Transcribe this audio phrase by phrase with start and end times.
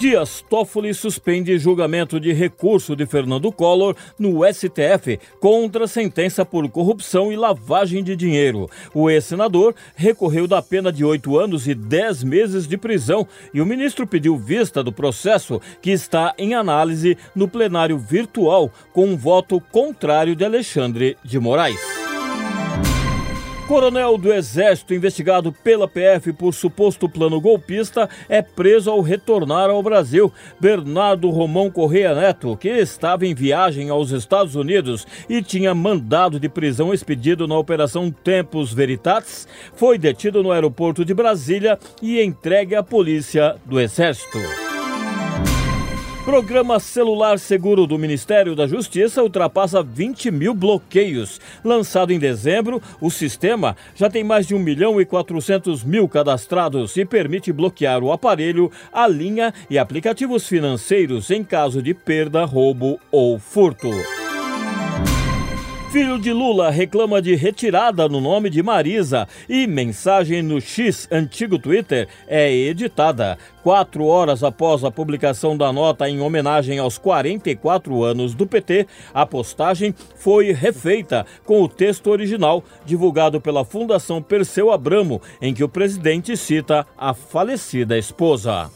[0.00, 7.30] Dias Toffoli suspende julgamento de recurso de Fernando Collor no STF contra sentença por corrupção
[7.30, 8.66] e lavagem de dinheiro.
[8.94, 13.66] O ex-senador recorreu da pena de oito anos e dez meses de prisão e o
[13.66, 19.60] ministro pediu vista do processo que está em análise no plenário virtual com um voto
[19.70, 21.99] contrário de Alexandre de Moraes.
[23.70, 29.80] Coronel do Exército investigado pela PF por suposto plano golpista é preso ao retornar ao
[29.80, 30.32] Brasil.
[30.58, 36.48] Bernardo Romão Correia Neto, que estava em viagem aos Estados Unidos e tinha mandado de
[36.48, 42.82] prisão expedido na Operação Tempos Veritatis, foi detido no aeroporto de Brasília e entregue à
[42.82, 44.69] Polícia do Exército.
[46.24, 51.40] Programa Celular Seguro do Ministério da Justiça ultrapassa 20 mil bloqueios.
[51.64, 56.94] Lançado em dezembro, o sistema já tem mais de 1 milhão e 400 mil cadastrados
[56.98, 63.00] e permite bloquear o aparelho, a linha e aplicativos financeiros em caso de perda, roubo
[63.10, 63.88] ou furto.
[65.90, 71.58] Filho de Lula reclama de retirada no nome de Marisa e mensagem no X, antigo
[71.58, 73.36] Twitter, é editada.
[73.60, 79.26] Quatro horas após a publicação da nota em homenagem aos 44 anos do PT, a
[79.26, 85.68] postagem foi refeita com o texto original, divulgado pela Fundação Perseu Abramo, em que o
[85.68, 88.70] presidente cita a falecida esposa.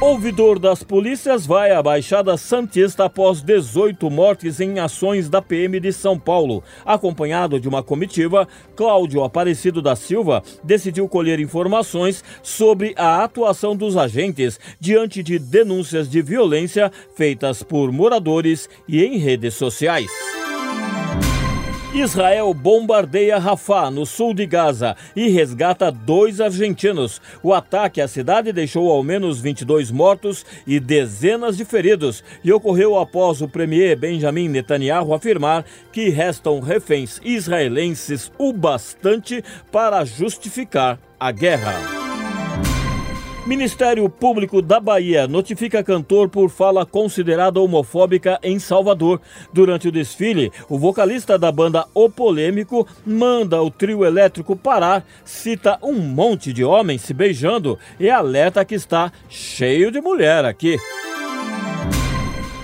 [0.00, 5.92] Ouvidor das polícias vai à Baixada Santista após 18 mortes em ações da PM de
[5.92, 6.64] São Paulo.
[6.86, 13.94] Acompanhado de uma comitiva, Cláudio Aparecido da Silva decidiu colher informações sobre a atuação dos
[13.94, 20.29] agentes diante de denúncias de violência feitas por moradores e em redes sociais.
[21.92, 27.20] Israel bombardeia Rafah, no sul de Gaza, e resgata dois argentinos.
[27.42, 32.96] O ataque à cidade deixou ao menos 22 mortos e dezenas de feridos e ocorreu
[32.96, 39.42] após o premier Benjamin Netanyahu afirmar que restam reféns israelenses o bastante
[39.72, 41.99] para justificar a guerra.
[43.50, 49.20] Ministério Público da Bahia notifica cantor por fala considerada homofóbica em Salvador.
[49.52, 55.80] Durante o desfile, o vocalista da banda O Polêmico manda o trio elétrico parar, cita
[55.82, 60.78] um monte de homens se beijando e alerta que está cheio de mulher aqui.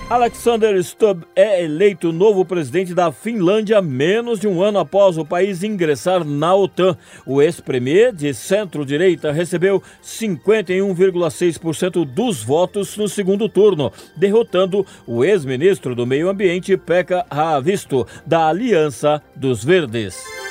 [0.09, 5.65] Alexander Stubb é eleito novo presidente da Finlândia menos de um ano após o país
[5.65, 6.97] ingressar na OTAN.
[7.27, 16.07] O ex-premier de centro-direita recebeu 51,6% dos votos no segundo turno, derrotando o ex-ministro do
[16.07, 20.46] Meio Ambiente Pekka Haavisto, da Aliança dos Verdes.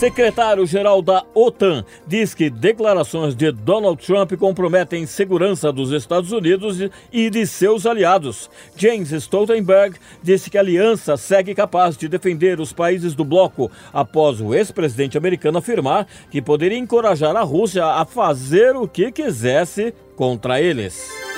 [0.00, 6.78] Secretário-geral da OTAN diz que declarações de Donald Trump comprometem segurança dos Estados Unidos
[7.12, 8.48] e de seus aliados.
[8.74, 14.40] James Stoltenberg disse que a aliança segue capaz de defender os países do bloco após
[14.40, 20.62] o ex-presidente americano afirmar que poderia encorajar a Rússia a fazer o que quisesse contra
[20.62, 21.29] eles.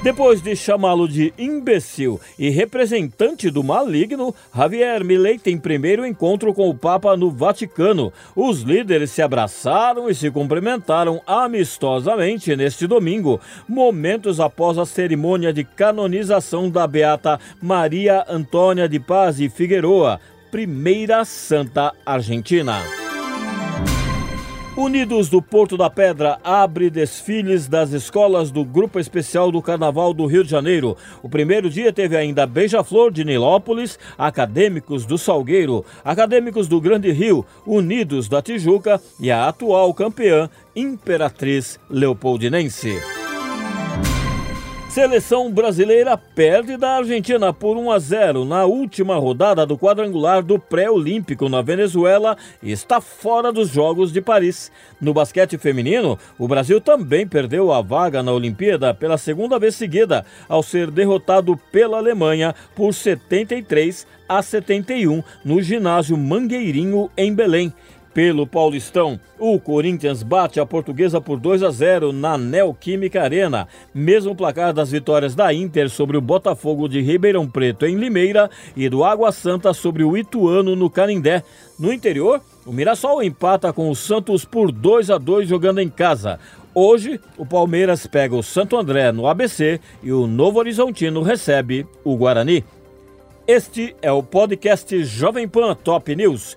[0.00, 6.70] Depois de chamá-lo de imbecil e representante do maligno, Javier Milei tem primeiro encontro com
[6.70, 8.12] o Papa no Vaticano.
[8.34, 15.64] Os líderes se abraçaram e se cumprimentaram amistosamente neste domingo, momentos após a cerimônia de
[15.64, 23.07] canonização da beata Maria Antônia de Paz e Figueroa, primeira santa argentina.
[24.78, 30.24] Unidos do Porto da Pedra abre desfiles das escolas do Grupo Especial do Carnaval do
[30.24, 30.96] Rio de Janeiro.
[31.20, 37.44] O primeiro dia teve ainda Beija-Flor de Nilópolis, Acadêmicos do Salgueiro, Acadêmicos do Grande Rio,
[37.66, 43.17] Unidos da Tijuca e a atual campeã Imperatriz Leopoldinense.
[44.88, 50.58] Seleção brasileira perde da Argentina por 1 a 0 na última rodada do quadrangular do
[50.58, 54.72] pré-olímpico na Venezuela e está fora dos Jogos de Paris.
[54.98, 60.24] No basquete feminino, o Brasil também perdeu a vaga na Olimpíada pela segunda vez seguida,
[60.48, 67.74] ao ser derrotado pela Alemanha por 73 a 71 no ginásio Mangueirinho em Belém
[68.12, 69.18] pelo Paulistão.
[69.38, 73.68] O Corinthians bate a portuguesa por 2 a 0 na Neoquímica Arena.
[73.94, 78.88] Mesmo placar das vitórias da Inter sobre o Botafogo de Ribeirão Preto em Limeira e
[78.88, 81.42] do Água Santa sobre o Ituano no Canindé.
[81.78, 86.38] No interior, o Mirassol empata com o Santos por 2 a 2 jogando em casa.
[86.74, 92.16] Hoje, o Palmeiras pega o Santo André no ABC e o Novo Horizontino recebe o
[92.16, 92.64] Guarani.
[93.46, 96.56] Este é o podcast Jovem Pan Top News.